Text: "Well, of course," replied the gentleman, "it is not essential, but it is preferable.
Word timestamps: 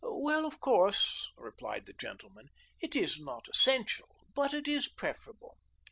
"Well, 0.03 0.47
of 0.47 0.59
course," 0.59 1.29
replied 1.37 1.85
the 1.85 1.93
gentleman, 1.93 2.49
"it 2.79 2.95
is 2.95 3.19
not 3.19 3.47
essential, 3.49 4.15
but 4.33 4.51
it 4.51 4.67
is 4.67 4.87
preferable. 4.87 5.57